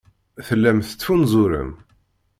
[0.47, 1.71] Tellam tettfunzurem.